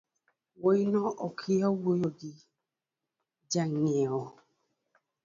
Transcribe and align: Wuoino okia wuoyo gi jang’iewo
Wuoino 0.61 1.01
okia 1.27 1.67
wuoyo 1.81 2.09
gi 2.19 2.31
jang’iewo 3.51 4.23